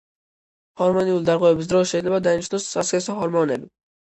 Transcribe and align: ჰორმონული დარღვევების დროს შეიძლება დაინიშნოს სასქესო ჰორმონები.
ჰორმონული 0.81 1.27
დარღვევების 1.27 1.69
დროს 1.75 1.93
შეიძლება 1.93 2.21
დაინიშნოს 2.29 2.67
სასქესო 2.73 3.19
ჰორმონები. 3.21 3.71